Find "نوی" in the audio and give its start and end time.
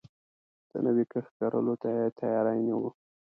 0.85-1.05